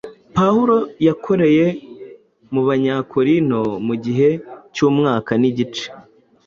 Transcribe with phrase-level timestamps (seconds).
[0.35, 0.77] Pawulo
[1.07, 1.65] yakoreye
[2.53, 4.29] mu Banyakorinto mu gihe
[4.73, 5.85] cy’umwaka n’igice,